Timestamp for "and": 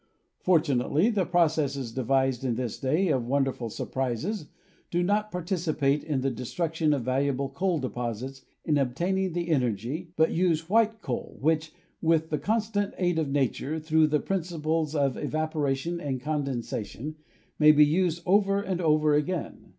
15.99-16.19, 18.71-18.81